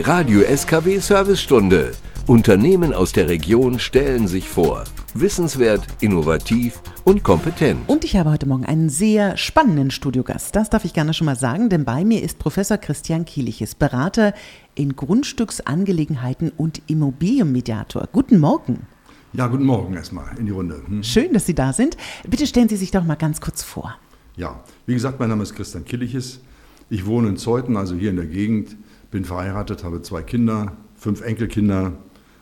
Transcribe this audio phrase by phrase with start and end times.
[0.00, 1.92] Die Radio SKW Servicestunde.
[2.26, 4.84] Unternehmen aus der Region stellen sich vor.
[5.12, 7.86] Wissenswert, innovativ und kompetent.
[7.86, 10.56] Und ich habe heute Morgen einen sehr spannenden Studiogast.
[10.56, 14.32] Das darf ich gerne schon mal sagen, denn bei mir ist Professor Christian Kieliches, Berater
[14.74, 18.08] in Grundstücksangelegenheiten und Immobilienmediator.
[18.10, 18.86] Guten Morgen.
[19.34, 20.80] Ja, guten Morgen erstmal in die Runde.
[20.86, 21.02] Hm.
[21.02, 21.98] Schön, dass Sie da sind.
[22.26, 23.98] Bitte stellen Sie sich doch mal ganz kurz vor.
[24.38, 26.40] Ja, wie gesagt, mein Name ist Christian Killiches.
[26.88, 28.78] Ich wohne in Zeuthen, also hier in der Gegend,
[29.10, 31.92] bin verheiratet, habe zwei Kinder, fünf Enkelkinder,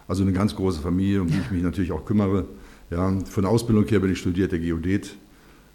[0.06, 2.46] also eine ganz große Familie, um die ich mich natürlich auch kümmere.
[2.90, 5.16] Ja, von der Ausbildung her bin ich studierter Geodät,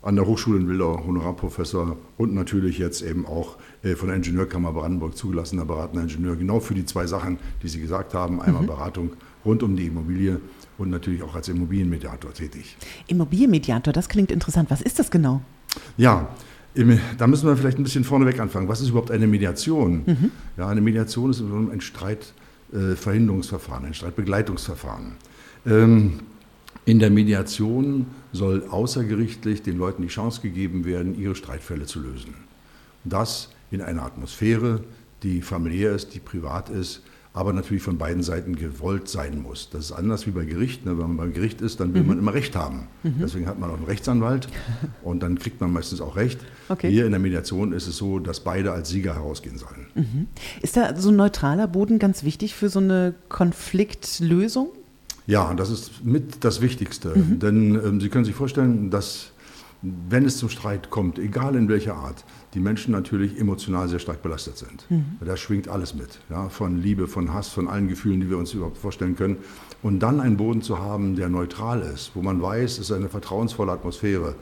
[0.01, 4.73] an der Hochschule in Wildau Honorarprofessor und natürlich jetzt eben auch äh, von der Ingenieurkammer
[4.73, 8.67] Brandenburg zugelassener beratender Ingenieur, genau für die zwei Sachen, die Sie gesagt haben, einmal mhm.
[8.67, 9.11] Beratung
[9.45, 10.41] rund um die Immobilie
[10.77, 12.75] und natürlich auch als Immobilienmediator tätig.
[13.07, 14.69] Immobilienmediator, das klingt interessant.
[14.69, 15.41] Was ist das genau?
[15.95, 16.27] Ja,
[17.17, 18.67] da müssen wir vielleicht ein bisschen vorneweg anfangen.
[18.67, 20.01] Was ist überhaupt eine Mediation?
[20.05, 20.31] Mhm.
[20.57, 25.13] Ja, eine Mediation ist ein Streitverhinderungsverfahren, ein Streitbegleitungsverfahren.
[25.65, 26.19] Ähm,
[26.85, 32.33] in der Mediation soll außergerichtlich den Leuten die Chance gegeben werden, ihre Streitfälle zu lösen.
[33.03, 34.83] Das in einer Atmosphäre,
[35.23, 37.01] die familiär ist, die privat ist,
[37.33, 39.69] aber natürlich von beiden Seiten gewollt sein muss.
[39.71, 40.85] Das ist anders wie bei Gericht.
[40.85, 40.91] Ne?
[40.91, 42.09] Wenn man beim Gericht ist, dann will mhm.
[42.09, 42.87] man immer Recht haben.
[43.01, 43.15] Mhm.
[43.21, 44.47] Deswegen hat man auch einen Rechtsanwalt
[45.03, 46.39] und dann kriegt man meistens auch Recht.
[46.69, 46.91] Okay.
[46.91, 49.87] Hier in der Mediation ist es so, dass beide als Sieger herausgehen sollen.
[49.95, 50.27] Mhm.
[50.61, 54.69] Ist da so ein neutraler Boden ganz wichtig für so eine Konfliktlösung?
[55.25, 57.17] Ja, das ist mit das Wichtigste.
[57.17, 57.39] Mhm.
[57.39, 59.31] Denn ähm, Sie können sich vorstellen, dass
[59.83, 64.21] wenn es zum Streit kommt, egal in welcher Art, die Menschen natürlich emotional sehr stark
[64.21, 64.89] belastet sind.
[64.89, 65.17] Mhm.
[65.19, 68.53] Da schwingt alles mit, ja, von Liebe, von Hass, von allen Gefühlen, die wir uns
[68.53, 69.37] überhaupt vorstellen können.
[69.81, 73.09] Und dann einen Boden zu haben, der neutral ist, wo man weiß, es ist eine
[73.09, 74.35] vertrauensvolle Atmosphäre,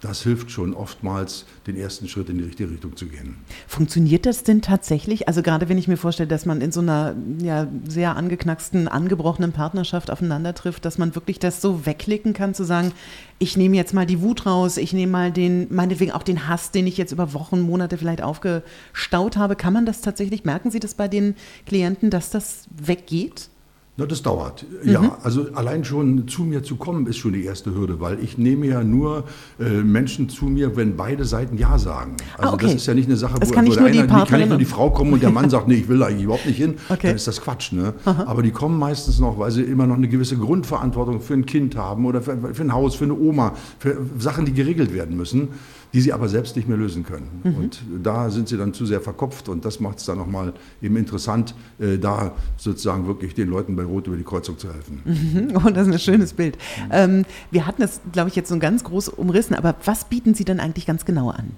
[0.00, 3.36] das hilft schon oftmals, den ersten Schritt in die richtige Richtung zu gehen.
[3.66, 5.26] Funktioniert das denn tatsächlich?
[5.26, 9.52] Also gerade wenn ich mir vorstelle, dass man in so einer ja, sehr angeknacksten, angebrochenen
[9.52, 12.92] Partnerschaft aufeinander trifft, dass man wirklich das so wegklicken kann, zu sagen,
[13.38, 16.70] ich nehme jetzt mal die Wut raus, ich nehme mal den, meinetwegen auch den Hass,
[16.70, 19.56] den ich jetzt über Wochen, Monate vielleicht aufgestaut habe.
[19.56, 21.34] Kann man das tatsächlich, merken Sie das bei den
[21.66, 23.48] Klienten, dass das weggeht?
[23.98, 24.64] Na, das dauert.
[24.84, 24.92] Mhm.
[24.92, 28.38] Ja, also allein schon zu mir zu kommen ist schon die erste Hürde, weil ich
[28.38, 29.24] nehme ja nur
[29.58, 32.16] äh, Menschen zu mir, wenn beide Seiten Ja sagen.
[32.36, 32.66] Also ah, okay.
[32.66, 34.50] das ist ja nicht eine Sache, das wo, kann wo der eine, die kann nicht
[34.50, 36.58] nur die Frau kommen und der Mann sagt, nee, ich will da eigentlich überhaupt nicht
[36.58, 37.08] hin, okay.
[37.08, 37.72] dann ist das Quatsch.
[37.72, 37.92] Ne?
[38.04, 41.74] Aber die kommen meistens noch, weil sie immer noch eine gewisse Grundverantwortung für ein Kind
[41.74, 45.48] haben oder für, für ein Haus, für eine Oma, für Sachen, die geregelt werden müssen
[45.92, 47.40] die sie aber selbst nicht mehr lösen können.
[47.44, 47.54] Mhm.
[47.56, 50.96] Und da sind sie dann zu sehr verkopft und das macht es dann nochmal eben
[50.96, 55.02] interessant, äh, da sozusagen wirklich den Leuten bei Rot über die Kreuzung zu helfen.
[55.04, 55.48] Mhm.
[55.58, 56.56] Oh, das ist ein schönes Bild.
[56.56, 56.90] Mhm.
[56.90, 60.44] Ähm, wir hatten das, glaube ich, jetzt so ganz groß umrissen, aber was bieten Sie
[60.44, 61.52] denn eigentlich ganz genau an?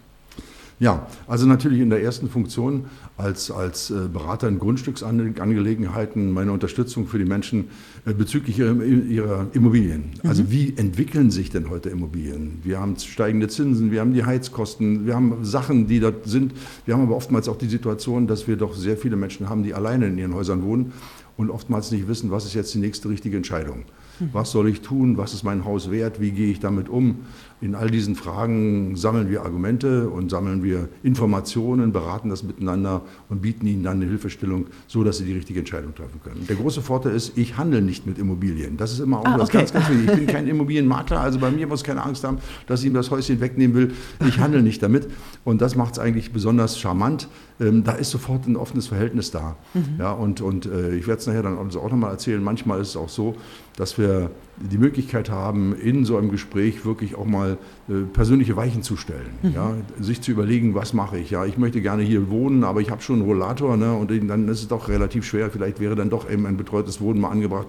[0.80, 2.86] Ja, also natürlich in der ersten Funktion
[3.18, 7.68] als, als äh, Berater in Grundstücksangelegenheiten meine Unterstützung für die Menschen
[8.06, 10.04] äh, bezüglich ihrer, ihrer Immobilien.
[10.24, 10.50] Also mhm.
[10.50, 12.60] wie entwickeln sich denn heute Immobilien?
[12.62, 16.54] Wir haben steigende Zinsen, wir haben die Heizkosten, wir haben Sachen, die dort sind.
[16.86, 19.74] Wir haben aber oftmals auch die Situation, dass wir doch sehr viele Menschen haben, die
[19.74, 20.94] alleine in ihren Häusern wohnen
[21.40, 23.84] und oftmals nicht wissen, was ist jetzt die nächste richtige Entscheidung.
[24.32, 25.16] Was soll ich tun?
[25.16, 26.20] Was ist mein Haus wert?
[26.20, 27.20] Wie gehe ich damit um?
[27.62, 33.42] In all diesen Fragen sammeln wir Argumente und sammeln wir Informationen, beraten das miteinander und
[33.42, 36.46] bieten ihnen dann eine Hilfestellung, so dass sie die richtige Entscheidung treffen können.
[36.48, 38.78] Der große Vorteil ist, ich handle nicht mit Immobilien.
[38.78, 39.58] Das ist immer auch ah, okay.
[39.58, 40.08] ganz, ganz wichtig.
[40.10, 43.10] Ich bin kein Immobilienmakler, also bei mir muss keine Angst haben, dass ich ihm das
[43.10, 43.92] Häuschen wegnehmen will.
[44.26, 45.08] Ich handle nicht damit
[45.44, 47.28] und das macht es eigentlich besonders charmant.
[47.60, 49.56] Ähm, da ist sofort ein offenes Verhältnis da.
[49.74, 49.96] Mhm.
[49.98, 52.42] Ja, und und äh, ich werde es nachher dann auch nochmal erzählen.
[52.42, 53.36] Manchmal ist es auch so,
[53.76, 57.56] dass wir die Möglichkeit haben, in so einem Gespräch wirklich auch mal
[57.88, 59.30] äh, persönliche Weichen zu stellen.
[59.42, 59.52] Mhm.
[59.54, 61.30] Ja, sich zu überlegen, was mache ich.
[61.30, 64.48] Ja, ich möchte gerne hier wohnen, aber ich habe schon einen Rollator ne, und dann
[64.48, 65.50] ist es doch relativ schwer.
[65.50, 67.68] Vielleicht wäre dann doch eben ein betreutes Wohnen mal angebracht.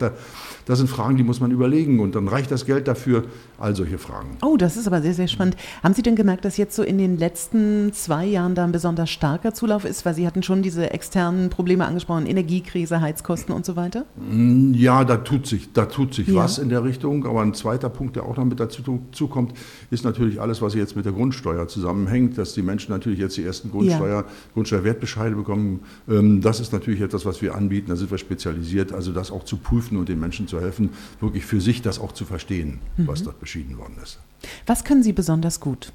[0.65, 3.23] Das sind Fragen, die muss man überlegen und dann reicht das Geld dafür.
[3.57, 4.37] All solche Fragen.
[4.43, 5.55] Oh, das ist aber sehr, sehr spannend.
[5.83, 9.09] Haben Sie denn gemerkt, dass jetzt so in den letzten zwei Jahren da ein besonders
[9.09, 10.05] starker Zulauf ist?
[10.05, 14.05] Weil Sie hatten schon diese externen Probleme angesprochen, Energiekrise, Heizkosten und so weiter?
[14.17, 16.35] Mm, ja, da tut sich, da tut sich ja.
[16.35, 17.25] was in der Richtung.
[17.25, 19.53] Aber ein zweiter Punkt, der auch noch mit dazu kommt,
[19.91, 23.43] ist natürlich alles, was jetzt mit der Grundsteuer zusammenhängt, dass die Menschen natürlich jetzt die
[23.43, 24.25] ersten Grundsteuer, ja.
[24.53, 25.81] Grundsteuerwertbescheide bekommen.
[26.09, 27.89] Ähm, das ist natürlich etwas, was wir anbieten.
[27.89, 30.89] Da sind wir spezialisiert, also das auch zu prüfen und den Menschen zu helfen,
[31.19, 33.07] wirklich für sich das auch zu verstehen, mhm.
[33.07, 34.19] was dort beschieden worden ist.
[34.65, 35.93] Was können Sie besonders gut?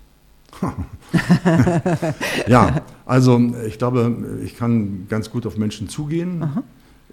[2.47, 6.43] ja, also ich glaube, ich kann ganz gut auf Menschen zugehen.
[6.43, 6.63] Aha.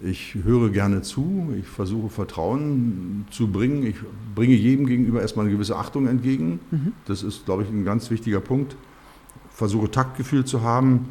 [0.02, 3.86] Ich höre gerne zu, ich versuche Vertrauen zu bringen.
[3.86, 3.96] Ich
[4.34, 6.58] bringe jedem gegenüber erstmal eine gewisse Achtung entgegen.
[6.70, 6.92] Mhm.
[7.06, 8.76] Das ist, glaube ich, ein ganz wichtiger Punkt.
[9.50, 11.08] Versuche Taktgefühl zu haben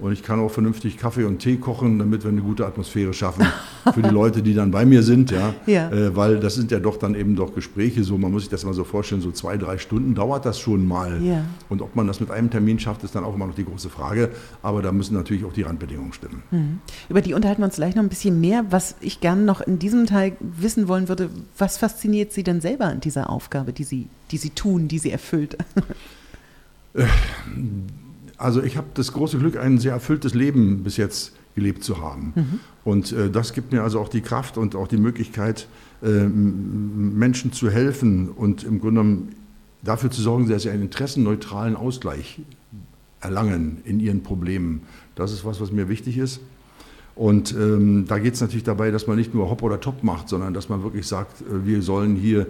[0.00, 3.46] und ich kann auch vernünftig Kaffee und Tee kochen, damit wir eine gute Atmosphäre schaffen
[3.92, 5.30] für die Leute, die dann bei mir sind.
[5.30, 5.54] Ja?
[5.66, 5.90] Ja.
[5.90, 8.64] Äh, weil das sind ja doch dann eben doch Gespräche, so man muss sich das
[8.64, 11.22] mal so vorstellen, so zwei, drei Stunden dauert das schon mal.
[11.22, 11.44] Ja.
[11.68, 13.90] Und ob man das mit einem Termin schafft, ist dann auch immer noch die große
[13.90, 14.30] Frage.
[14.62, 16.42] Aber da müssen natürlich auch die Randbedingungen stimmen.
[16.50, 16.78] Mhm.
[17.08, 18.64] Über die unterhalten wir uns gleich noch ein bisschen mehr.
[18.70, 22.86] Was ich gerne noch in diesem Teil wissen wollen würde, was fasziniert Sie denn selber
[22.86, 25.58] an dieser Aufgabe, die Sie, die Sie tun, die Sie erfüllt?
[28.40, 32.32] Also ich habe das große Glück, ein sehr erfülltes Leben bis jetzt gelebt zu haben.
[32.34, 32.60] Mhm.
[32.84, 35.68] Und äh, das gibt mir also auch die Kraft und auch die Möglichkeit,
[36.02, 39.28] äh, Menschen zu helfen und im Grunde genommen
[39.82, 42.40] dafür zu sorgen, dass sie einen interessenneutralen Ausgleich
[43.20, 44.82] erlangen in ihren Problemen.
[45.16, 46.40] Das ist was, was mir wichtig ist.
[47.14, 50.30] Und ähm, da geht es natürlich dabei, dass man nicht nur Hopp oder Top macht,
[50.30, 52.46] sondern dass man wirklich sagt, äh, wir sollen hier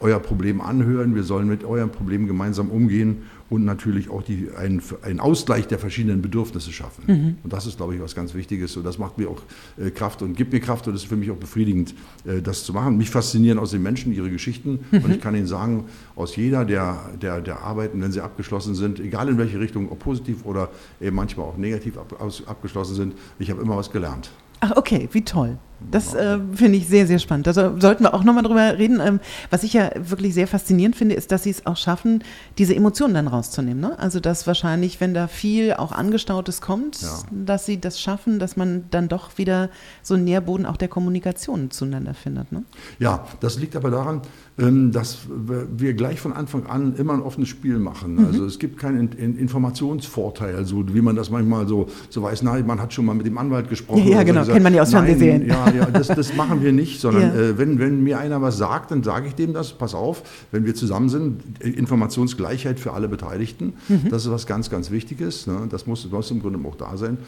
[0.00, 4.82] euer Problem anhören, wir sollen mit eurem Problem gemeinsam umgehen und natürlich auch die, einen,
[5.02, 7.38] einen Ausgleich der verschiedenen Bedürfnisse schaffen.
[7.42, 8.76] Und das ist, glaube ich, was ganz Wichtiges.
[8.76, 9.40] Und das macht mir auch
[9.78, 11.94] äh, Kraft und gibt mir Kraft und ist für mich auch befriedigend,
[12.24, 12.96] äh, das zu machen.
[12.96, 14.80] Mich faszinieren aus den Menschen ihre Geschichten.
[14.90, 15.84] Und ich kann Ihnen sagen,
[16.14, 20.00] aus jeder der, der, der Arbeiten, wenn sie abgeschlossen sind, egal in welche Richtung, ob
[20.00, 20.70] positiv oder
[21.00, 24.30] eben manchmal auch negativ ab, aus, abgeschlossen sind, ich habe immer was gelernt.
[24.60, 25.58] Ach, okay, wie toll.
[25.90, 27.46] Das äh, finde ich sehr, sehr spannend.
[27.46, 28.98] Da so- sollten wir auch nochmal drüber reden.
[29.04, 29.20] Ähm,
[29.50, 32.24] was ich ja wirklich sehr faszinierend finde, ist, dass sie es auch schaffen,
[32.58, 33.80] diese Emotionen dann rauszunehmen.
[33.80, 33.98] Ne?
[33.98, 37.08] Also, dass wahrscheinlich, wenn da viel auch Angestautes kommt, Ja.
[37.30, 39.68] dass sie das schaffen, dass man dann doch wieder
[40.02, 42.52] so einen Nährboden auch der Kommunikation zueinander findet.
[42.52, 42.62] Ne?
[42.98, 44.22] Ja, das liegt aber daran,
[44.58, 48.24] ähm, dass wir gleich von Anfang an immer ein offenes Spiel machen.
[48.26, 52.42] Also es gibt keinen In- In- Informationsvorteil, so wie man das manchmal so, so weiß,
[52.42, 54.04] nein, man hat schon mal mit dem Anwalt gesprochen.
[54.04, 55.46] Ja, ja, so genau, gesagt, kennt man ja aus Fernsehserien.
[55.46, 57.34] Ja, ja das, das machen wir nicht, sondern Ja.
[57.34, 60.22] äh, wenn, wenn mir einer was sagt, dann sage ich dem das, pass auf,
[60.52, 64.08] wenn wir zusammen sind, äh, Informationsgleichheit für alle Beteiligten, Mhm.
[64.10, 65.46] das ist was ganz, ganz Wichtiges.
[65.46, 65.66] Ne?
[65.70, 67.18] Das muss, muss im Grunde auch da sein.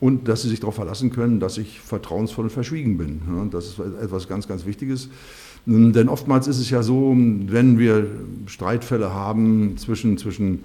[0.00, 3.20] Und dass sie sich darauf verlassen können, dass ich vertrauensvoll und verschwiegen bin.
[3.28, 3.48] Ne?
[3.50, 5.08] Das ist etwas ganz, ganz Wichtiges.
[5.66, 8.06] Ähm, Denn oftmals ist es ja so, wenn wir
[8.46, 10.60] Streitfälle haben zwischen, zwischen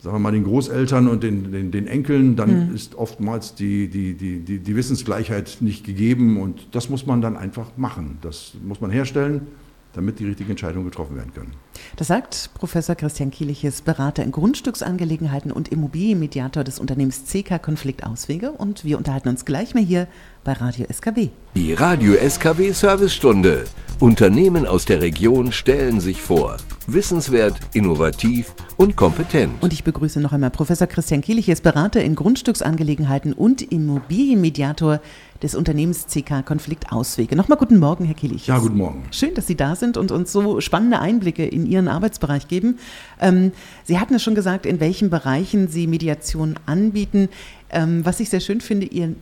[0.00, 4.14] sagen wir mal, den Großeltern und den, den, den Enkeln, dann ist oftmals die, die,
[4.14, 8.18] die, die, die Wissensgleichheit nicht gegeben und das muss man dann einfach machen.
[8.22, 9.46] Das muss man herstellen,
[9.92, 11.52] damit die richtigen Entscheidungen getroffen werden können.
[11.96, 18.52] Das sagt Professor Christian Kieliches, Berater in Grundstücksangelegenheiten und Immobilienmediator des Unternehmens CK Konfliktauswege.
[18.52, 20.06] Und wir unterhalten uns gleich mal hier
[20.44, 21.28] bei Radio SKW.
[21.54, 23.64] Die Radio SKW Servicestunde.
[24.00, 26.56] Unternehmen aus der Region stellen sich vor.
[26.86, 29.62] Wissenswert, innovativ und kompetent.
[29.62, 35.00] Und ich begrüße noch einmal Professor Christian Kieliches, Berater in Grundstücksangelegenheiten und Immobilienmediator
[35.42, 37.36] des Unternehmens CK Konfliktauswege.
[37.36, 38.46] Nochmal guten Morgen, Herr Kieliches.
[38.46, 39.04] Ja, guten Morgen.
[39.10, 42.78] Schön, dass Sie da sind und uns so spannende Einblicke in Ihren Arbeitsbereich geben.
[43.20, 43.52] Ähm,
[43.84, 47.28] Sie hatten es schon gesagt, in welchen Bereichen Sie Mediation anbieten.
[47.70, 49.14] Ähm, was ich sehr schön finde, Ihr,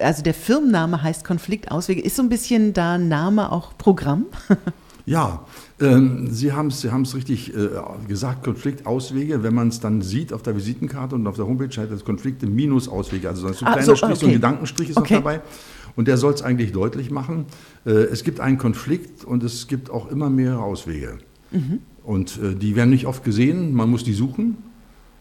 [0.00, 2.02] also der Firmenname heißt Konfliktauswege.
[2.02, 4.26] Ist so ein bisschen da Name auch Programm?
[5.04, 5.46] Ja,
[5.80, 7.70] ähm, Sie haben es Sie haben's richtig äh,
[8.06, 9.42] gesagt, Konfliktauswege.
[9.42, 12.46] Wenn man es dann sieht auf der Visitenkarte und auf der Homepage, heißt das Konflikte
[12.46, 13.28] minus Auswege.
[13.28, 14.34] Also so ein Ah, kleiner so, Strich, so okay.
[14.34, 15.14] ein Gedankenstrich ist Okay.
[15.14, 15.40] noch dabei.
[15.96, 17.46] Und der soll es eigentlich deutlich machen.
[17.84, 21.18] Äh, es gibt einen Konflikt und es gibt auch immer mehrere Auswege.
[21.50, 21.80] Mhm.
[22.04, 23.74] Und äh, die werden nicht oft gesehen.
[23.74, 24.58] Man muss die suchen.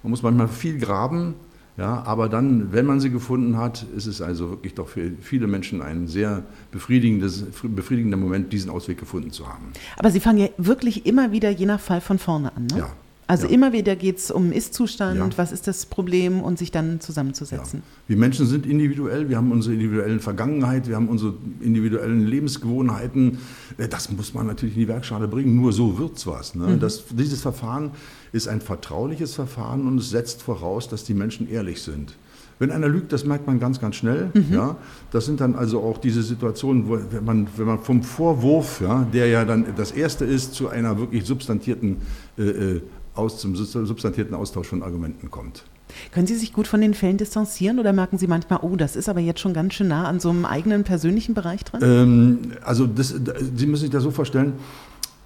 [0.04, 1.36] Man muss manchmal viel graben.
[1.78, 5.48] Ja, aber dann, wenn man sie gefunden hat, ist es also wirklich doch für viele
[5.48, 9.72] Menschen ein sehr befriedigendes, befriedigender Moment, diesen Ausweg gefunden zu haben.
[9.98, 12.68] Aber Sie fangen ja wirklich immer wieder je nach Fall von vorne an.
[12.68, 12.80] Ne?
[12.80, 12.90] Ja.
[13.28, 13.54] Also Ja.
[13.54, 15.30] immer wieder geht es um Ist-Zustand, Ja.
[15.38, 17.00] was ist das Problem und sich dann Ja.
[17.00, 17.82] zusammenzusetzen.
[18.08, 23.38] Wir Menschen sind individuell, wir haben unsere individuellen Vergangenheit, wir haben unsere individuellen Lebensgewohnheiten.
[23.78, 26.56] Äh, Das muss man natürlich in die Werkschale bringen, nur so wird's was.
[26.56, 26.78] Ne?
[26.78, 27.92] Das, dieses Verfahren
[28.34, 32.18] ist ein vertrauliches Verfahren und es setzt voraus, dass die Menschen ehrlich sind.
[32.60, 34.30] Wenn einer lügt, das merkt man ganz, ganz schnell.
[34.52, 34.76] Ja?
[35.12, 39.08] Das sind dann also auch diese Situationen, wo wenn man, wenn man vom Vorwurf, ja,
[39.12, 41.98] der ja dann das erste ist, zu einer wirklich substantierten,
[42.38, 42.82] äh, äh,
[43.16, 45.64] aus, zum substantierten Austausch von Argumenten kommt.
[46.12, 49.10] Können Sie sich gut von den Fällen distanzieren oder merken Sie manchmal, oh, das ist
[49.10, 51.82] aber jetzt schon ganz schön nah an so einem eigenen persönlichen Bereich dran?
[51.84, 54.54] Ähm, also das, Sie müssen sich das so vorstellen,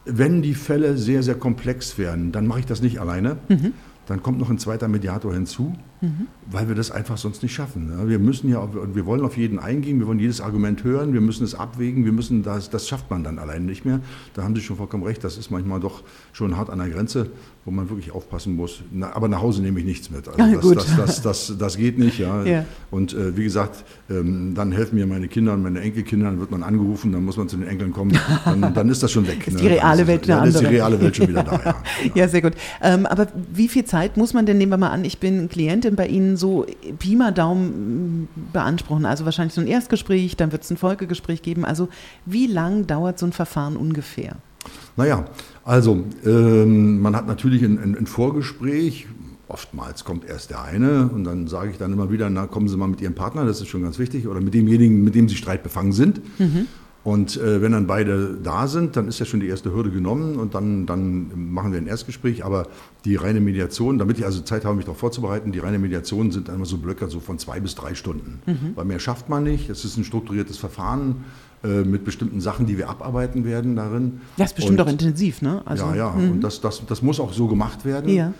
[0.05, 3.37] wenn die Fälle sehr, sehr komplex werden, dann mache ich das nicht alleine.
[4.07, 5.73] Dann kommt noch ein zweiter Mediator hinzu,
[6.51, 7.87] weil wir das einfach sonst nicht schaffen.
[7.87, 8.07] ne?
[8.07, 11.43] Wir müssen ja, wir wollen auf jeden eingehen, wir wollen jedes Argument hören, wir müssen
[11.43, 13.99] es abwägen, wir müssen das, das schafft man dann alleine nicht mehr.
[14.35, 17.29] Da haben Sie schon vollkommen recht, das ist manchmal doch schon hart an der Grenze,
[17.63, 18.81] wo man wirklich aufpassen muss.
[18.91, 20.27] Na, aber nach Hause nehme ich nichts mit.
[20.27, 20.75] Also Ah, das, gut.
[20.77, 22.19] Das, das, das, das geht nicht.
[22.19, 22.43] Ja.
[22.43, 22.65] Ja.
[22.91, 26.51] Und äh, wie gesagt, ähm, dann helfen mir meine Kinder und meine Enkelkinder, dann wird
[26.51, 29.47] man angerufen, dann muss man zu den Enkeln kommen, dann, dann ist das schon weg.
[29.47, 29.61] Ist ne?
[29.61, 30.73] die reale Dann Welt ja, eine dann ist die andere.
[30.75, 31.61] reale Welt schon wieder da.
[31.65, 31.75] Ja.
[32.13, 32.53] Ja, sehr gut.
[32.81, 35.94] Ähm, aber wie viel Zeit muss man denn, nehmen wir mal an, ich bin Klientin
[35.95, 36.65] denn bei Ihnen so
[36.99, 39.05] Pi mal Daumen beanspruchen?
[39.05, 41.65] Also wahrscheinlich so ein Erstgespräch, dann wird es ein Folgegespräch geben.
[41.65, 41.89] Also
[42.25, 44.35] wie lang dauert so ein Verfahren ungefähr?
[44.97, 45.25] Naja,
[45.63, 49.07] also ähm, man hat natürlich ein, ein, ein, Vorgespräch.
[49.47, 52.77] Oftmals kommt erst der eine und dann sage ich dann immer wieder, na kommen Sie
[52.77, 55.35] mal mit Ihrem Partner, das ist schon ganz wichtig, oder mit demjenigen, mit dem Sie
[55.35, 56.21] streitbefangen sind.
[56.39, 56.67] Mhm.
[57.05, 60.37] Und äh, wenn dann beide da sind, dann ist ja schon die erste Hürde genommen
[60.37, 62.43] und dann, dann machen wir ein Erstgespräch.
[62.43, 62.67] Aber
[63.05, 66.49] die reine Mediation, damit ich also Zeit habe, mich darauf vorzubereiten, die reine Mediation sind
[66.49, 68.39] immer so Blöcke so von zwei bis drei Stunden.
[68.47, 68.71] Mhm.
[68.73, 69.69] Weil mehr schafft man nicht.
[69.69, 71.25] Es ist ein strukturiertes Verfahren
[71.63, 74.21] äh, mit bestimmten Sachen, die wir abarbeiten werden darin.
[74.37, 75.61] Das ist bestimmt und, auch intensiv, ne?
[75.63, 76.09] Also, ja, ja.
[76.09, 76.31] Mhm.
[76.31, 78.09] Und das, das, das muss auch so gemacht werden.
[78.09, 78.33] Ja.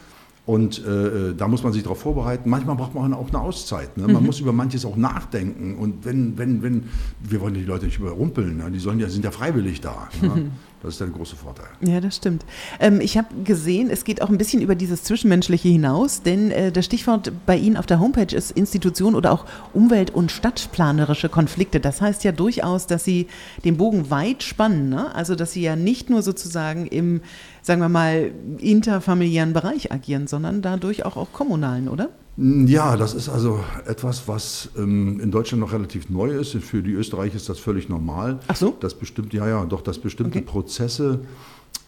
[0.45, 2.49] Und äh, da muss man sich darauf vorbereiten.
[2.49, 3.97] Manchmal braucht man auch eine Auszeit.
[3.97, 4.03] Ne?
[4.03, 4.27] Man mhm.
[4.27, 5.75] muss über manches auch nachdenken.
[5.75, 6.83] Und wenn, wenn, wenn,
[7.19, 8.69] wir wollen die Leute nicht überrumpeln, ne?
[8.69, 10.07] die sollen ja, sind ja freiwillig da.
[10.21, 10.51] Ne?
[10.85, 11.65] Das ist der große Vorteil.
[11.81, 12.45] Ja, das stimmt.
[12.79, 16.71] Ähm, ich habe gesehen, es geht auch ein bisschen über dieses Zwischenmenschliche hinaus, denn äh,
[16.71, 21.79] das Stichwort bei Ihnen auf der Homepage ist Institution oder auch Umwelt- und stadtplanerische Konflikte.
[21.79, 23.25] Das heißt ja durchaus, dass Sie
[23.63, 24.89] den Bogen weit spannen.
[24.89, 25.15] Ne?
[25.15, 27.21] Also, dass Sie ja nicht nur sozusagen im,
[27.65, 32.09] sagen wir mal, interfamiliären Bereich agieren, sondern dadurch auch auf kommunalen, oder?
[32.37, 36.51] Ja, das ist also etwas, was ähm, in Deutschland noch relativ neu ist.
[36.57, 38.39] Für die Österreicher ist das völlig normal.
[38.47, 38.75] Ach so?
[38.79, 40.47] Das bestimmt, ja, ja, doch, dass bestimmte okay.
[40.47, 41.21] Prozesse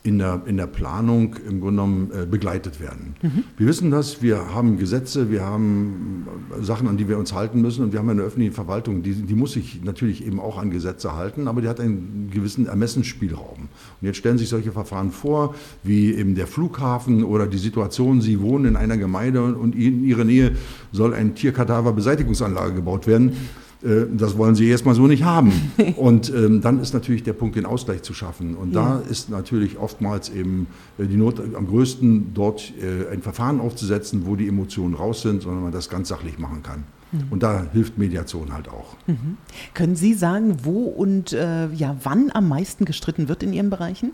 [0.07, 3.15] in der, in der Planung im Grunde genommen äh, begleitet werden.
[3.21, 3.43] Mhm.
[3.57, 6.25] Wir wissen das, wir haben Gesetze, wir haben
[6.57, 9.11] äh, Sachen, an die wir uns halten müssen und wir haben eine öffentliche Verwaltung, die,
[9.13, 13.67] die muss sich natürlich eben auch an Gesetze halten, aber die hat einen gewissen Ermessensspielraum.
[14.01, 18.39] Und jetzt stellen sich solche Verfahren vor, wie eben der Flughafen oder die Situation, Sie
[18.39, 20.53] wohnen in einer Gemeinde und in Ihrer Nähe
[20.93, 23.31] soll ein Tierkadaverbeseitigungsanlage gebaut werden.
[23.31, 25.51] Äh, das wollen sie erstmal so nicht haben.
[25.97, 28.55] Und ähm, dann ist natürlich der Punkt, den Ausgleich zu schaffen.
[28.55, 28.99] Und ja.
[29.01, 30.67] da ist natürlich oftmals eben
[30.97, 35.43] äh, die Not am größten, dort äh, ein Verfahren aufzusetzen, wo die Emotionen raus sind,
[35.43, 36.83] sondern man das ganz sachlich machen kann.
[37.11, 37.23] Mhm.
[37.29, 38.95] Und da hilft Mediation halt auch.
[39.05, 39.37] Mhm.
[39.73, 44.11] Können Sie sagen, wo und äh, ja, wann am meisten gestritten wird in Ihren Bereichen?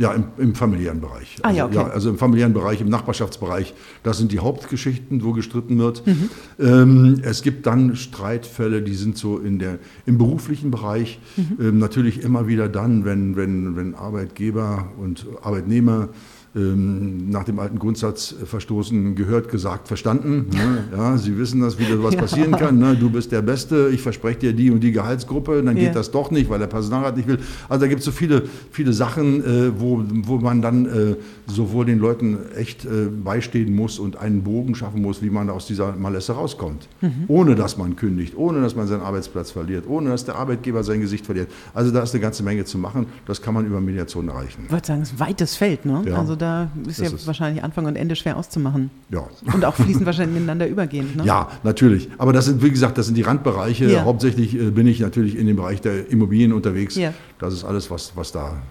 [0.00, 1.36] Ja, im, im, familiären Bereich.
[1.42, 1.74] Ah, ja, okay.
[1.74, 6.06] ja, also im familiären Bereich, im Nachbarschaftsbereich, das sind die Hauptgeschichten, wo gestritten wird.
[6.06, 6.30] Mhm.
[6.58, 11.20] Ähm, es gibt dann Streitfälle, die sind so in der, im beruflichen Bereich.
[11.36, 11.58] Mhm.
[11.60, 16.08] Ähm, natürlich immer wieder dann, wenn, wenn, wenn Arbeitgeber und Arbeitnehmer
[16.52, 20.46] nach dem alten Grundsatz verstoßen, gehört, gesagt, verstanden.
[20.52, 20.84] Ne?
[20.96, 22.20] Ja, Sie wissen das, wie das was ja.
[22.20, 22.78] passieren kann.
[22.78, 22.96] Ne?
[22.96, 25.92] Du bist der Beste, ich verspreche dir die und die Gehaltsgruppe, dann geht ja.
[25.92, 27.38] das doch nicht, weil der Personalrat nicht will.
[27.68, 28.42] Also da gibt es so viele,
[28.72, 31.16] viele Sachen, äh, wo, wo man dann äh,
[31.46, 35.66] sowohl den Leuten echt äh, beistehen muss und einen Bogen schaffen muss, wie man aus
[35.66, 36.88] dieser Malesse rauskommt.
[37.00, 37.24] Mhm.
[37.28, 41.00] Ohne dass man kündigt, ohne dass man seinen Arbeitsplatz verliert, ohne dass der Arbeitgeber sein
[41.00, 41.48] Gesicht verliert.
[41.74, 43.06] Also da ist eine ganze Menge zu machen.
[43.26, 44.64] Das kann man über Mediation erreichen.
[44.66, 45.86] Ich würde sagen, es ist ein weites Feld.
[45.86, 46.02] Ne?
[46.06, 46.18] Ja.
[46.18, 48.90] Also da ist das ja ist wahrscheinlich Anfang und Ende schwer auszumachen.
[49.10, 49.28] Ja.
[49.52, 51.16] Und auch fließend wahrscheinlich miteinander übergehend.
[51.16, 51.24] Ne?
[51.24, 52.08] Ja, natürlich.
[52.18, 53.90] Aber das sind, wie gesagt, das sind die Randbereiche.
[53.90, 54.04] Ja.
[54.04, 56.96] Hauptsächlich äh, bin ich natürlich in dem Bereich der Immobilien unterwegs.
[56.96, 57.12] Ja.
[57.38, 58.62] Das ist alles, was, was da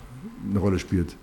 [0.50, 1.16] eine Rolle spielt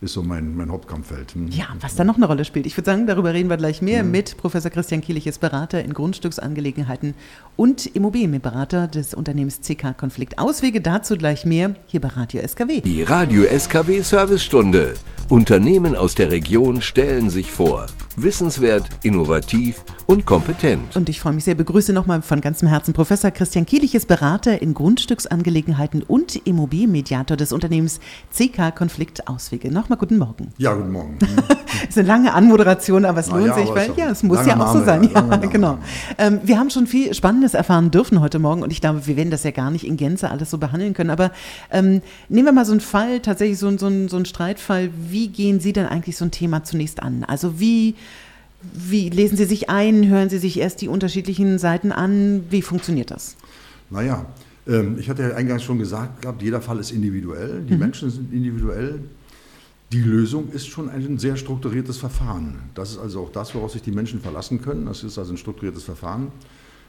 [0.00, 1.34] ist so mein, mein Hauptkampffeld.
[1.34, 1.48] Hm.
[1.48, 2.66] Ja, was da noch eine Rolle spielt.
[2.66, 4.10] Ich würde sagen, darüber reden wir gleich mehr mhm.
[4.10, 7.14] mit Professor Christian Kielich, ist Berater in Grundstücksangelegenheiten
[7.56, 10.38] und Immobilienberater des Unternehmens CK Konflikt.
[10.38, 12.82] Auswege dazu gleich mehr hier bei Radio SKW.
[12.82, 14.94] Die Radio SKW Servicestunde.
[15.28, 17.86] Unternehmen aus der Region stellen sich vor.
[18.14, 20.94] Wissenswert, innovativ und kompetent.
[20.94, 24.62] Und ich freue mich sehr, begrüße nochmal von ganzem Herzen Professor Christian Kielich, ist Berater
[24.62, 27.98] in Grundstücksangelegenheiten und Immobilienmediator des Unternehmens
[28.32, 29.68] CK Konflikt Auswege.
[29.86, 30.52] Nochmal guten Morgen.
[30.58, 31.16] Ja, guten Morgen.
[31.88, 34.74] ist eine lange Anmoderation, aber es lohnt ja, sich, weil ja, es muss ja auch
[34.74, 35.08] Name, so sein.
[35.14, 35.78] Ja, genau.
[36.18, 39.30] Ähm, wir haben schon viel Spannendes erfahren dürfen heute Morgen und ich glaube, wir werden
[39.30, 41.10] das ja gar nicht in Gänze alles so behandeln können.
[41.10, 41.30] Aber
[41.70, 44.90] ähm, nehmen wir mal so einen Fall, tatsächlich so, so, so einen Streitfall.
[45.08, 47.22] Wie gehen Sie denn eigentlich so ein Thema zunächst an?
[47.22, 47.94] Also wie
[48.72, 50.08] wie lesen Sie sich ein?
[50.08, 52.42] Hören Sie sich erst die unterschiedlichen Seiten an?
[52.50, 53.36] Wie funktioniert das?
[53.90, 54.26] Naja,
[54.66, 57.78] ähm, ich hatte ja eingangs schon gesagt jeder Fall ist individuell, die mhm.
[57.78, 58.98] Menschen sind individuell.
[59.92, 62.58] Die Lösung ist schon ein sehr strukturiertes Verfahren.
[62.74, 64.86] Das ist also auch das, woraus sich die Menschen verlassen können.
[64.86, 66.32] Das ist also ein strukturiertes Verfahren.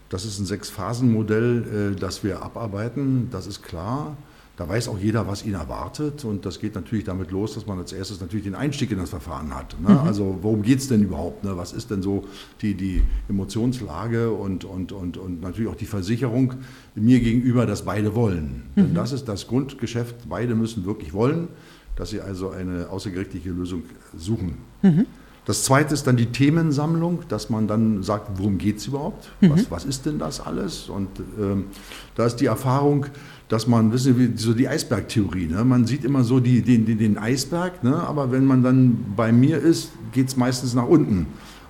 [0.09, 4.15] Das ist ein Sechs-Phasen-Modell, äh, das wir abarbeiten, das ist klar.
[4.55, 6.25] Da weiß auch jeder, was ihn erwartet.
[6.25, 9.11] Und das geht natürlich damit los, dass man als erstes natürlich den Einstieg in das
[9.11, 9.79] Verfahren hat.
[9.79, 9.89] Ne?
[9.89, 9.99] Mhm.
[9.99, 11.43] Also worum geht es denn überhaupt?
[11.43, 11.55] Ne?
[11.55, 12.25] Was ist denn so
[12.61, 16.55] die, die Emotionslage und, und, und, und natürlich auch die Versicherung
[16.95, 18.63] mir gegenüber, dass beide wollen.
[18.75, 18.81] Mhm.
[18.81, 20.15] Denn das ist das Grundgeschäft.
[20.27, 21.49] Beide müssen wirklich wollen,
[21.97, 23.83] dass sie also eine außergerichtliche Lösung
[24.15, 24.57] suchen.
[24.81, 25.05] Mhm.
[25.45, 29.29] Das zweite ist dann die Themensammlung, dass man dann sagt, worum geht es überhaupt?
[29.39, 29.51] Mhm.
[29.51, 30.89] Was, was, ist denn das alles?
[30.89, 31.07] Und
[31.39, 31.67] ähm,
[32.15, 33.05] da ist die Erfahrung,
[33.47, 35.63] dass man, wissen Sie, so die Eisbergtheorie, ne?
[35.63, 37.95] man sieht immer so die, den, den, den Eisberg, ne?
[37.95, 41.27] aber wenn man dann bei mir ist, geht es meistens nach unten.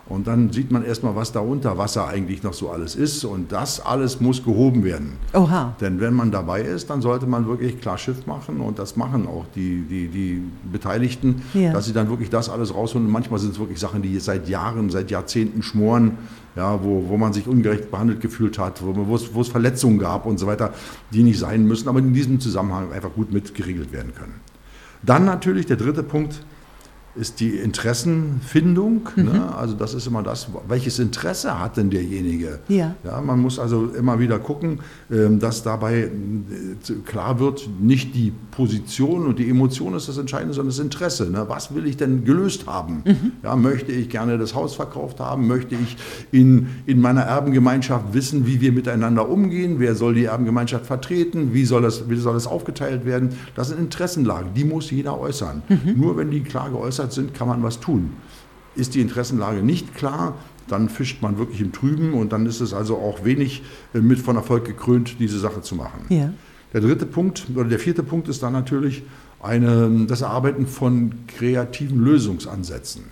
[0.09, 3.25] Und dann sieht man erstmal, was da unter Wasser eigentlich noch so alles ist.
[3.25, 5.13] Und das alles muss gehoben werden.
[5.33, 5.75] Oha.
[5.81, 8.61] Denn wenn man dabei ist, dann sollte man wirklich klar Schiff machen.
[8.61, 11.73] Und das machen auch die, die, die Beteiligten, Ja.
[11.73, 13.07] dass sie dann wirklich das alles rausholen.
[13.07, 16.17] Und manchmal sind es wirklich Sachen, die seit Jahren, seit Jahrzehnten schmoren,
[16.55, 20.25] ja, wo, wo man sich ungerecht behandelt gefühlt hat, wo, es, wo es Verletzungen gab
[20.25, 20.73] und so weiter,
[21.13, 24.33] die nicht sein müssen, aber in diesem Zusammenhang einfach gut mit geregelt werden können.
[25.03, 26.39] Dann natürlich der dritte Punkt
[27.19, 29.09] ist die Interessenfindung.
[29.15, 29.24] Mhm.
[29.25, 29.55] Ne?
[29.55, 32.59] Also das ist immer das, welches Interesse hat denn derjenige?
[32.67, 32.95] Ja.
[33.03, 34.79] Ja, man muss also immer wieder gucken,
[35.12, 36.09] ähm, dass dabei äh,
[37.05, 41.29] klar wird, nicht die Position und die Emotion ist das Entscheidende, sondern das Interesse.
[41.29, 41.45] Ne?
[41.47, 43.03] Was will ich denn gelöst haben?
[43.43, 45.47] Ja, möchte ich gerne das Haus verkauft haben?
[45.47, 45.97] Möchte ich
[46.31, 49.75] in, in meiner Erbengemeinschaft wissen, wie wir miteinander umgehen?
[49.79, 51.53] Wer soll die Erbengemeinschaft vertreten?
[51.53, 53.29] Wie soll das, wie soll das aufgeteilt werden?
[53.55, 55.63] Das sind Interessenlagen, die muss jeder äußern.
[55.95, 58.13] Nur wenn die klar geäußert sind, kann man was tun.
[58.75, 60.35] Ist die Interessenlage nicht klar,
[60.67, 64.19] dann fischt man wirklich im Trüben und dann ist es also auch wenig äh, mit
[64.19, 66.05] von Erfolg gekrönt, diese Sache zu machen.
[66.09, 66.33] Ja.
[66.73, 69.03] Der dritte Punkt oder der vierte Punkt ist dann natürlich
[69.41, 73.03] eine, das Erarbeiten von kreativen Lösungsansätzen.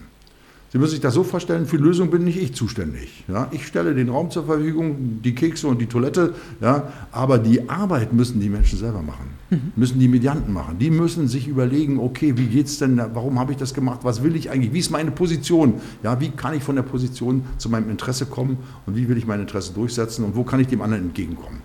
[0.75, 3.24] Sie müssen sich das so vorstellen, für die Lösung bin nicht ich zuständig.
[3.29, 7.70] Ja, ich stelle den Raum zur Verfügung, die Kekse und die Toilette, ja, aber die
[7.70, 9.29] Arbeit müssen die Menschen selber machen,
[9.77, 10.77] müssen die Medianten machen.
[10.77, 14.36] Die müssen sich überlegen, okay, wie geht's denn, warum habe ich das gemacht, was will
[14.36, 17.89] ich eigentlich, wie ist meine Position, ja, wie kann ich von der Position zu meinem
[17.89, 21.05] Interesse kommen und wie will ich mein Interesse durchsetzen und wo kann ich dem anderen
[21.05, 21.62] entgegenkommen.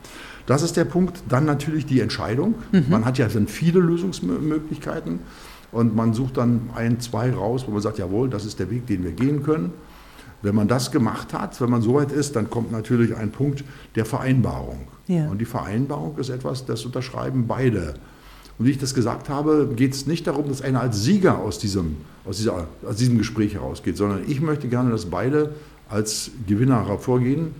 [0.46, 1.22] Das ist der Punkt.
[1.28, 2.54] Dann natürlich die Entscheidung.
[2.88, 5.18] Man hat ja dann viele Lösungsmöglichkeiten.
[5.72, 8.86] Und man sucht dann ein, zwei raus, wo man sagt, jawohl, das ist der Weg,
[8.86, 9.72] den wir gehen können.
[10.42, 13.62] Wenn man das gemacht hat, wenn man soweit ist, dann kommt natürlich ein Punkt
[13.94, 14.88] der Vereinbarung.
[15.06, 15.28] Ja.
[15.28, 17.94] Und die Vereinbarung ist etwas, das unterschreiben beide.
[18.58, 21.58] Und wie ich das gesagt habe, geht es nicht darum, dass einer als Sieger aus
[21.58, 21.96] diesem,
[22.26, 25.54] aus, dieser, aus diesem Gespräch herausgeht, sondern ich möchte gerne, dass beide
[25.88, 27.54] als Gewinner hervorgehen.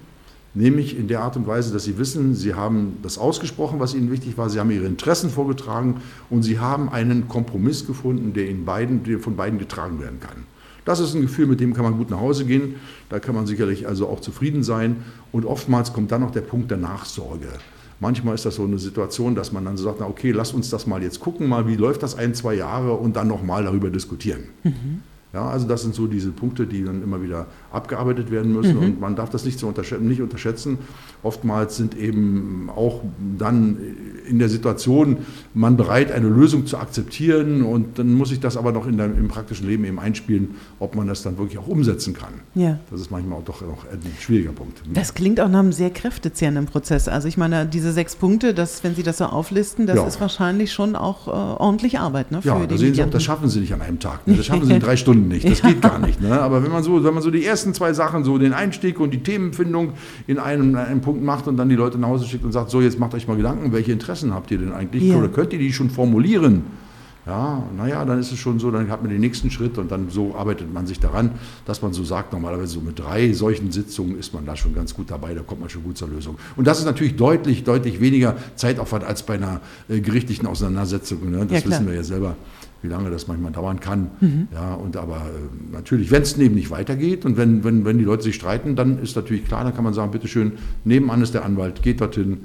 [0.52, 4.10] Nämlich in der Art und Weise, dass sie wissen, sie haben das ausgesprochen, was ihnen
[4.10, 8.64] wichtig war, sie haben ihre Interessen vorgetragen und sie haben einen Kompromiss gefunden, der, in
[8.64, 10.44] beiden, der von beiden getragen werden kann.
[10.84, 12.76] Das ist ein Gefühl, mit dem kann man gut nach Hause gehen.
[13.10, 15.04] Da kann man sicherlich also auch zufrieden sein.
[15.30, 17.48] Und oftmals kommt dann noch der Punkt der Nachsorge.
[18.00, 20.70] Manchmal ist das so eine Situation, dass man dann so sagt, na okay, lass uns
[20.70, 23.90] das mal jetzt gucken, mal wie läuft das ein, zwei Jahre und dann nochmal darüber
[23.90, 24.44] diskutieren.
[25.32, 29.00] Ja, also das sind so diese Punkte, die dann immer wieder abgearbeitet werden müssen und
[29.00, 30.78] man darf das nicht, zu unterschätzen, nicht unterschätzen.
[31.22, 33.02] Oftmals sind eben auch
[33.38, 33.76] dann
[34.28, 35.18] in der Situation
[35.54, 39.06] man bereit, eine Lösung zu akzeptieren und dann muss ich das aber noch in der,
[39.06, 42.32] im praktischen Leben eben einspielen, ob man das dann wirklich auch umsetzen kann.
[42.54, 42.78] Ja.
[42.90, 44.82] Das ist manchmal auch doch noch ein schwieriger Punkt.
[44.92, 47.06] Das klingt auch nach einem sehr kräftezehrenden Prozess.
[47.08, 50.06] Also ich meine, diese sechs Punkte, das, wenn Sie das so auflisten, das Ja.
[50.06, 53.10] ist wahrscheinlich schon auch äh, ordentlich Arbeit ne, für Ja, die da sehen Sie auch,
[53.10, 54.26] das schaffen Sie nicht an einem Tag.
[54.26, 54.34] Ne?
[54.36, 55.48] Das schaffen Sie in drei Stunden nicht.
[55.48, 56.20] Das geht gar nicht.
[56.20, 56.40] Ne?
[56.40, 59.12] Aber wenn man so, wenn man so die ersten zwei Sachen, so den Einstieg und
[59.12, 59.92] die Themenfindung
[60.26, 62.70] in einem, in einem Punkt macht und dann die Leute nach Hause schickt und sagt,
[62.70, 65.02] so jetzt macht euch mal Gedanken, welche Interessen habt ihr denn eigentlich?
[65.02, 65.16] Ja.
[65.16, 66.64] Oder könnt ihr die schon formulieren?
[67.26, 70.08] Ja, naja, dann ist es schon so, dann hat man den nächsten Schritt und dann
[70.08, 71.32] so arbeitet man sich daran,
[71.66, 74.94] dass man so sagt, normalerweise so mit drei solchen Sitzungen ist man da schon ganz
[74.94, 76.38] gut dabei, da kommt man schon gut zur Lösung.
[76.56, 81.30] Und das ist natürlich deutlich, deutlich weniger Zeitaufwand als bei einer äh, gerichtlichen Auseinandersetzung.
[81.30, 81.44] Ne?
[81.46, 82.36] Das Ja, wissen wir ja selber,
[82.82, 84.10] wie lange das manchmal dauern kann.
[84.52, 88.04] Ja, und aber äh, natürlich, wenn es eben nicht weitergeht und wenn, wenn, wenn die
[88.04, 90.52] Leute sich streiten, dann ist natürlich klar, dann kann man sagen, bitteschön,
[90.84, 92.38] nebenan ist der Anwalt, geht dorthin,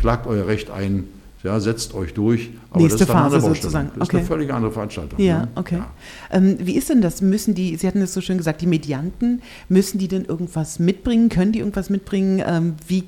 [0.00, 1.04] klagt euer Recht ein,
[1.42, 2.50] ja, setzt euch durch.
[2.70, 3.90] Aber Nächste das ist Phase sozusagen.
[3.94, 4.16] Das ist Okay.
[4.18, 5.20] eine völlig andere Veranstaltung.
[5.20, 5.48] Ja, ne?
[5.54, 5.76] okay.
[5.76, 5.90] Ja.
[6.32, 7.22] Ähm, wie ist denn das?
[7.22, 11.28] Müssen die, Sie hatten es so schön gesagt, die Medianten, müssen die denn irgendwas mitbringen?
[11.28, 12.42] Können die irgendwas mitbringen?
[12.44, 13.04] Ähm, wie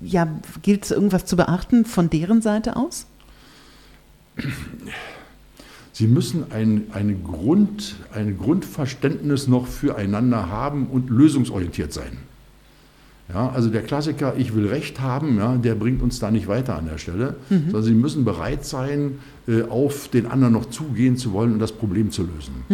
[0.00, 0.26] ja,
[0.62, 3.06] gilt es irgendwas zu beachten von deren Seite aus?
[5.98, 12.18] Sie müssen ein, eine Grund, ein Grundverständnis noch füreinander haben und lösungsorientiert sein.
[13.32, 16.76] Ja, also der Klassiker, ich will Recht haben, ja, der bringt uns da nicht weiter
[16.76, 21.32] an der Stelle, sondern Sie müssen bereit sein, äh, auf den anderen noch zugehen zu
[21.32, 22.64] wollen und das Problem zu lösen.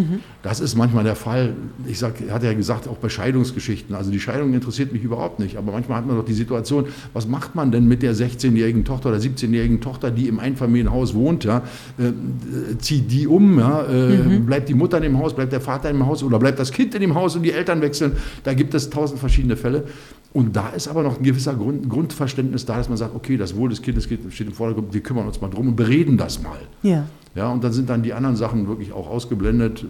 [0.43, 1.53] Das ist manchmal der Fall,
[1.87, 3.95] ich sag, hat ja gesagt, auch bei Scheidungsgeschichten.
[3.95, 7.29] Also die Scheidung interessiert mich überhaupt nicht, aber manchmal hat man doch die Situation, was
[7.29, 11.63] macht man denn mit der 16-jährigen Tochter oder 17-jährigen Tochter, die im Einfamilienhaus wohnt, ja,
[11.99, 15.61] äh, äh, zieht die um, ja, äh, bleibt die Mutter in dem Haus, bleibt der
[15.61, 18.13] Vater im Haus oder bleibt das Kind in dem Haus und die Eltern wechseln.
[18.45, 19.85] Da gibt es tausend verschiedene Fälle.
[20.33, 23.55] Und da ist aber noch ein gewisser Grund, Grundverständnis da, dass man sagt, okay, das
[23.55, 26.59] Wohl des Kindes steht im Vordergrund, wir kümmern uns mal drum und bereden das mal.
[26.83, 27.07] Ja.
[27.35, 29.87] Ja, und dann sind dann die anderen Sachen wirklich auch ausgeblendet.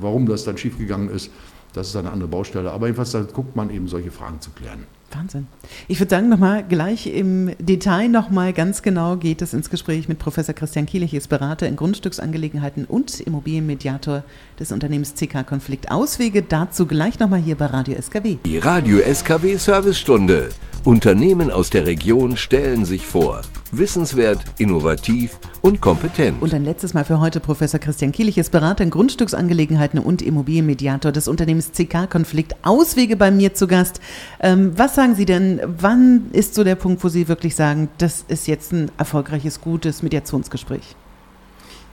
[0.00, 1.30] Warum das dann schiefgegangen ist,
[1.72, 2.70] das ist eine andere Baustelle.
[2.70, 4.84] Aber jedenfalls, da guckt man eben solche Fragen zu klären.
[5.14, 5.46] Wahnsinn.
[5.88, 10.18] Ich würde sagen, nochmal gleich im Detail nochmal ganz genau geht es ins Gespräch mit
[10.18, 14.24] Professor Christian Kielich, ist Berater in Grundstücksangelegenheiten und Immobilienmediator
[14.58, 16.42] des Unternehmens CK Konflikt Auswege.
[16.42, 18.38] Dazu gleich nochmal hier bei Radio SKW.
[18.44, 20.50] Die Radio SKW Servicestunde.
[20.84, 23.40] Unternehmen aus der Region stellen sich vor.
[23.78, 26.40] Wissenswert, innovativ und kompetent.
[26.42, 31.12] Und ein letztes Mal für heute Professor Christian Kielich ist Berater in Grundstücksangelegenheiten und Immobilienmediator
[31.12, 34.00] des Unternehmens CK Konflikt Auswege bei mir zu Gast.
[34.40, 38.24] Ähm, was sagen Sie denn, wann ist so der Punkt, wo Sie wirklich sagen, das
[38.28, 40.96] ist jetzt ein erfolgreiches, gutes Mediationsgespräch?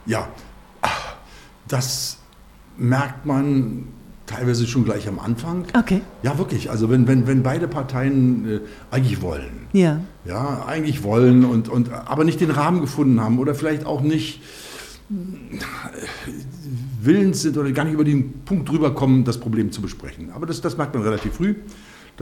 [0.05, 0.27] Ja,
[1.67, 2.17] das
[2.77, 3.87] merkt man
[4.31, 5.65] teilweise schon gleich am Anfang.
[5.77, 6.01] Okay.
[6.23, 6.69] Ja, wirklich.
[6.69, 9.67] Also wenn, wenn, wenn beide Parteien äh, eigentlich wollen.
[9.73, 10.01] Ja.
[10.25, 14.41] Ja, eigentlich wollen und, und aber nicht den Rahmen gefunden haben oder vielleicht auch nicht
[15.09, 15.13] äh,
[17.01, 20.31] willens sind oder gar nicht über den Punkt drüber kommen, das Problem zu besprechen.
[20.31, 21.55] Aber das, das merkt man relativ früh.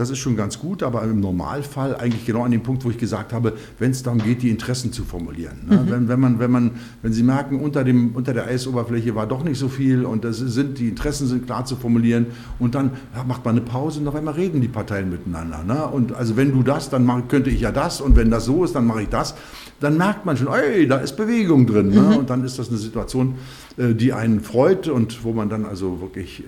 [0.00, 2.96] Das ist schon ganz gut, aber im Normalfall eigentlich genau an dem Punkt, wo ich
[2.96, 5.58] gesagt habe, wenn es darum geht, die Interessen zu formulieren.
[5.68, 5.76] Ne?
[5.76, 5.90] Mhm.
[5.90, 6.70] Wenn, wenn, man, wenn, man,
[7.02, 10.38] wenn Sie merken, unter, dem, unter der Eisoberfläche war doch nicht so viel und das
[10.38, 14.08] sind, die Interessen sind klar zu formulieren und dann ja, macht man eine Pause und
[14.08, 15.62] auf einmal reden die Parteien miteinander.
[15.64, 15.86] Ne?
[15.88, 18.64] Und also wenn du das, dann mach, könnte ich ja das und wenn das so
[18.64, 19.34] ist, dann mache ich das.
[19.80, 21.90] Dann merkt man schon, ey, da ist Bewegung drin.
[21.90, 22.00] Ne?
[22.00, 22.16] Mhm.
[22.16, 23.34] Und dann ist das eine Situation,
[23.76, 26.44] äh, die einen freut und wo man dann also wirklich äh,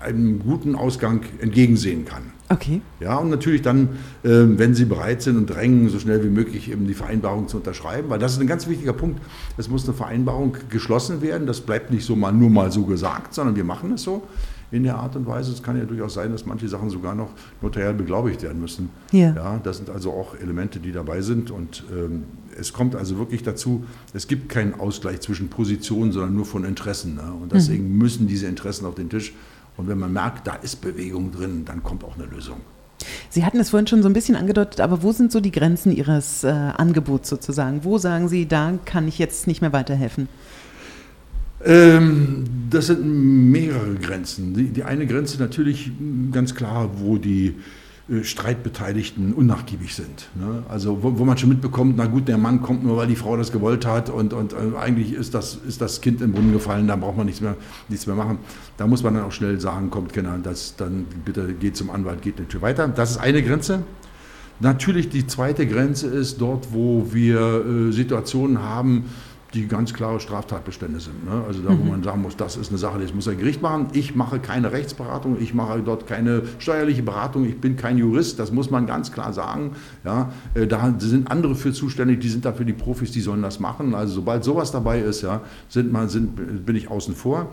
[0.00, 2.34] einem guten Ausgang entgegensehen kann.
[2.50, 2.82] Okay.
[3.00, 3.90] Ja, und natürlich dann,
[4.22, 7.56] ähm, wenn Sie bereit sind und drängen, so schnell wie möglich eben die Vereinbarung zu
[7.56, 9.20] unterschreiben, weil das ist ein ganz wichtiger Punkt.
[9.56, 11.46] Es muss eine Vereinbarung geschlossen werden.
[11.46, 14.22] Das bleibt nicht so mal nur mal so gesagt, sondern wir machen es so
[14.70, 15.52] in der Art und Weise.
[15.52, 17.30] Es kann ja durchaus sein, dass manche Sachen sogar noch
[17.62, 18.90] notariell beglaubigt werden müssen.
[19.12, 19.32] Ja.
[19.34, 21.50] ja das sind also auch Elemente, die dabei sind.
[21.50, 22.24] Und ähm,
[22.58, 27.14] es kommt also wirklich dazu, es gibt keinen Ausgleich zwischen Positionen, sondern nur von Interessen.
[27.14, 27.32] Ne?
[27.40, 27.98] Und deswegen mhm.
[27.98, 29.32] müssen diese Interessen auf den Tisch
[29.76, 32.60] und wenn man merkt, da ist Bewegung drin, dann kommt auch eine Lösung.
[33.28, 35.92] Sie hatten es vorhin schon so ein bisschen angedeutet, aber wo sind so die Grenzen
[35.92, 37.84] Ihres äh, Angebots sozusagen?
[37.84, 40.28] Wo sagen Sie, da kann ich jetzt nicht mehr weiterhelfen?
[41.64, 44.54] Ähm, das sind mehrere Grenzen.
[44.54, 45.90] Die, die, eine Grenze natürlich
[46.30, 47.56] ganz klar, wo die
[48.22, 50.28] Streitbeteiligten unnachgiebig sind.
[50.34, 50.62] Ne?
[50.68, 53.34] Also wo, wo, man schon mitbekommt, na gut, der Mann kommt nur, weil die Frau
[53.38, 56.86] das gewollt hat und, und äh, eigentlich ist das, ist das Kind im Brunnen gefallen,
[56.86, 57.56] da braucht man nichts mehr,
[57.88, 58.38] nichts mehr machen.
[58.76, 62.20] Da muss man dann auch schnell sagen, kommt genau, das, dann bitte geht zum Anwalt,
[62.20, 62.86] geht eine Tür weiter.
[62.88, 63.84] Das ist eine Grenze.
[64.60, 69.04] Natürlich die zweite Grenze ist dort, wo wir äh, Situationen haben,
[69.54, 71.24] die ganz klare Straftatbestände sind.
[71.24, 71.44] Ne?
[71.46, 71.88] Also da, wo mhm.
[71.88, 73.88] man sagen muss, das ist eine Sache, das muss ein Gericht machen.
[73.92, 78.52] Ich mache keine Rechtsberatung, ich mache dort keine steuerliche Beratung, ich bin kein Jurist, das
[78.52, 79.72] muss man ganz klar sagen.
[80.04, 80.32] Ja?
[80.54, 83.94] Äh, da sind andere für zuständig, die sind dafür die Profis, die sollen das machen.
[83.94, 87.48] Also sobald sowas dabei ist, ja, sind man, sind, bin ich außen vor.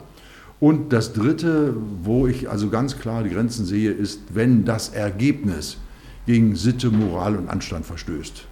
[0.59, 5.77] Und das Dritte, wo ich also ganz klar die Grenzen sehe, ist, wenn das Ergebnis
[6.27, 8.45] gegen Sitte, Moral und Anstand verstößt.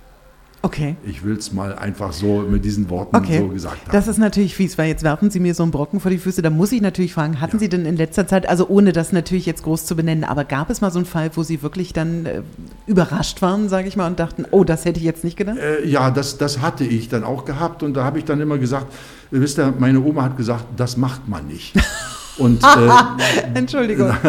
[0.62, 0.98] Okay.
[1.04, 3.39] Ich will es mal einfach so mit diesen Worten okay.
[3.39, 3.91] so gesagt haben.
[3.93, 6.41] Das ist natürlich fies, weil jetzt werfen Sie mir so einen Brocken vor die Füße.
[6.41, 7.60] Da muss ich natürlich fragen, hatten ja.
[7.60, 10.69] Sie denn in letzter Zeit, also ohne das natürlich jetzt groß zu benennen, aber gab
[10.69, 12.41] es mal so einen Fall, wo Sie wirklich dann äh,
[12.88, 15.58] überrascht waren, sage ich mal, und dachten, oh, das hätte ich jetzt nicht gedacht?
[15.58, 18.58] Äh, ja, das, das hatte ich dann auch gehabt und da habe ich dann immer
[18.58, 18.88] gesagt,
[19.32, 21.74] wisst ihr, meine Oma hat gesagt, das macht man nicht.
[22.39, 22.67] Und, äh,
[23.54, 24.12] Entschuldigung.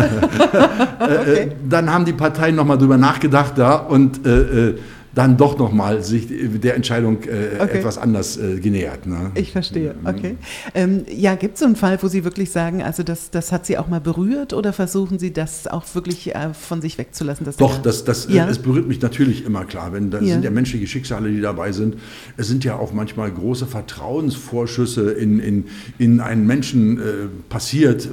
[1.01, 1.53] Äh, äh, okay.
[1.69, 4.75] Dann haben die Parteien nochmal drüber nachgedacht da und äh,
[5.14, 7.79] dann doch nochmal sich der Entscheidung äh, okay.
[7.79, 9.07] etwas anders äh, genähert.
[9.07, 9.33] Ne?
[9.35, 10.07] Ich verstehe, mhm.
[10.07, 10.37] okay.
[10.75, 13.66] Ähm, ja, gibt es so einen Fall, wo Sie wirklich sagen, also das, das hat
[13.66, 17.46] Sie auch mal berührt oder versuchen Sie das auch wirklich äh, von sich wegzulassen?
[17.59, 18.49] Doch, das, das, äh, ja?
[18.49, 19.92] es berührt mich natürlich immer klar.
[19.92, 20.35] Wenn, da ja.
[20.35, 21.96] sind ja menschliche Schicksale, die dabei sind.
[22.37, 25.64] Es sind ja auch manchmal große Vertrauensvorschüsse in, in,
[25.99, 27.03] in einen Menschen äh,
[27.49, 28.09] passiert,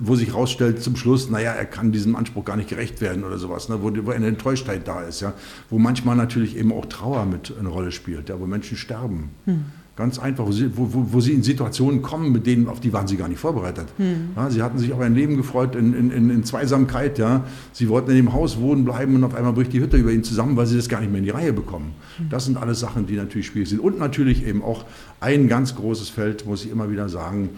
[0.00, 3.38] wo sich herausstellt zum Schluss, naja, er kann diesem Anspruch gar nicht gerecht werden oder
[3.38, 3.78] sowas, ne?
[3.80, 5.34] wo, wo eine Enttäuschtheit da ist, ja?
[5.70, 9.30] wo manchmal natürlich eben auch Trauer mit eine Rolle spielt, ja, wo Menschen sterben.
[9.44, 9.64] Hm.
[9.96, 12.92] Ganz einfach, wo sie, wo, wo, wo sie, in Situationen kommen, mit denen, auf die
[12.92, 13.86] waren sie gar nicht vorbereitet.
[13.96, 14.30] Hm.
[14.36, 17.18] Ja, sie hatten sich auf ein Leben gefreut in, in, in, Zweisamkeit.
[17.18, 17.44] Ja.
[17.72, 20.22] Sie wollten in dem Haus wohnen bleiben und auf einmal bricht die Hütte über ihnen
[20.22, 21.92] zusammen, weil sie das gar nicht mehr in die Reihe bekommen.
[22.18, 22.28] Hm.
[22.28, 23.80] Das sind alles Sachen, die natürlich schwierig sind.
[23.80, 24.84] Und natürlich eben auch
[25.20, 27.48] ein ganz großes Feld, muss ich immer wieder sagen,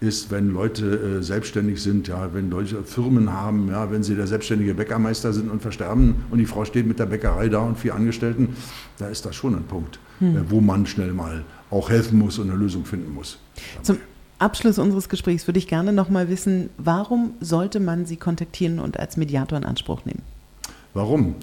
[0.00, 4.26] ist, wenn Leute äh, selbstständig sind, ja, wenn Leute Firmen haben, ja, wenn sie der
[4.26, 7.94] selbstständige Bäckermeister sind und versterben und die Frau steht mit der Bäckerei da und vier
[7.94, 8.56] Angestellten,
[8.98, 10.36] da ist das schon ein Punkt, hm.
[10.36, 13.38] äh, wo man schnell mal auch helfen muss und eine Lösung finden muss.
[13.82, 13.98] Zum
[14.38, 19.00] Abschluss unseres Gesprächs würde ich gerne noch mal wissen, warum sollte man Sie kontaktieren und
[19.00, 20.22] als Mediator in Anspruch nehmen?
[20.92, 21.36] Warum?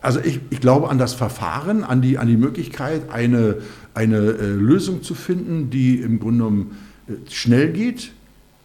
[0.00, 3.56] Also ich, ich glaube an das Verfahren, an die, an die Möglichkeit, eine,
[3.94, 6.76] eine äh, Lösung zu finden, die im Grunde genommen
[7.28, 8.12] schnell geht,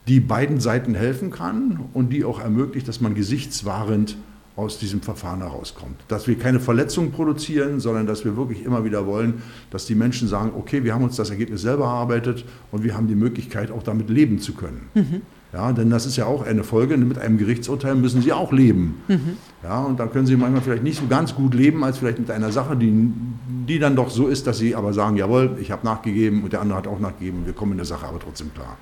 [0.08, 4.18] die beiden Seiten helfen kann und die auch ermöglicht, dass man gesichtswahrend
[4.56, 5.96] aus diesem Verfahren herauskommt.
[6.08, 10.28] Dass wir keine Verletzungen produzieren, sondern dass wir wirklich immer wieder wollen, dass die Menschen
[10.28, 13.84] sagen, okay, wir haben uns das Ergebnis selber erarbeitet und wir haben die Möglichkeit, auch
[13.84, 14.90] damit leben zu können.
[14.94, 15.22] Mhm.
[15.54, 16.96] Ja, denn das ist ja auch eine Folge.
[16.96, 19.02] Mit einem Gerichtsurteil müssen Sie auch leben.
[19.08, 19.38] Mhm.
[19.64, 22.32] Ja, und da können Sie manchmal vielleicht nicht so ganz gut leben, als vielleicht mit
[22.32, 23.12] einer Sache, die,
[23.66, 26.62] die dann doch so ist, dass Sie aber sagen, jawohl, ich habe nachgegeben und der
[26.62, 28.78] andere hat auch nachgegeben, wir kommen in der Sache aber trotzdem klar.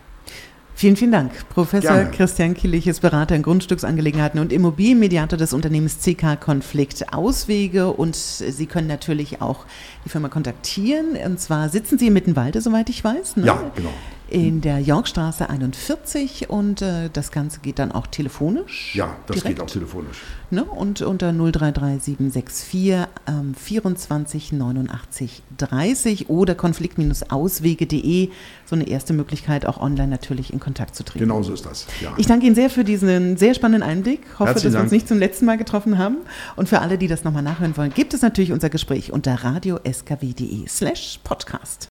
[0.76, 1.32] Vielen, vielen Dank.
[1.50, 2.12] Professor Gerne.
[2.12, 8.66] Christian Killich ist Berater in Grundstücksangelegenheiten und Immobilienmediator des Unternehmens CK Konflikt Auswege und Sie
[8.66, 9.66] können natürlich auch
[10.06, 11.18] die Firma kontaktieren.
[11.26, 13.36] Und zwar sitzen Sie in Mittenwalde, soweit ich weiß.
[13.36, 13.48] Ne?
[13.48, 13.92] Ja, genau
[14.32, 18.96] in der Yorkstraße 41 und äh, das Ganze geht dann auch telefonisch.
[18.96, 19.58] Ja, das direkt.
[19.58, 20.18] geht auch telefonisch.
[20.52, 20.64] Ne?
[20.64, 28.30] Und unter 033764 ähm, 24 89 30 oder konflikt-auswege.de
[28.66, 31.20] so eine erste Möglichkeit, auch online natürlich in Kontakt zu treten.
[31.20, 31.88] Genau so ist das.
[32.02, 32.14] Ja.
[32.18, 34.22] Ich danke Ihnen sehr für diesen sehr spannenden Einblick.
[34.26, 36.18] Ich hoffe, Herzlichen dass wir uns nicht zum letzten Mal getroffen haben.
[36.56, 40.68] Und für alle, die das nochmal nachhören wollen, gibt es natürlich unser Gespräch unter radioskw.de
[40.68, 41.88] slash podcast.